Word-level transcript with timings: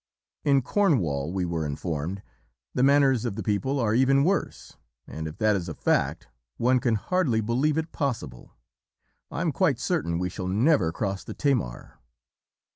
"In 0.43 0.63
Cornwall, 0.63 1.31
we 1.31 1.45
were 1.45 1.63
informed, 1.63 2.23
the 2.73 2.81
manners 2.81 3.23
of 3.23 3.35
the 3.35 3.43
people 3.43 3.79
are 3.79 3.93
even 3.93 4.23
worse, 4.23 4.75
and 5.05 5.27
if 5.27 5.37
that 5.37 5.55
is 5.55 5.69
a 5.69 5.75
fact, 5.75 6.27
one 6.57 6.79
can 6.79 6.95
hardly 6.95 7.39
believe 7.39 7.77
it 7.77 7.91
possible, 7.91 8.55
I 9.29 9.41
am 9.41 9.51
quite 9.51 9.77
certain 9.77 10.17
we 10.17 10.27
shall 10.29 10.47
never 10.47 10.91
cross 10.91 11.23
the 11.23 11.35
Tamar. 11.35 11.99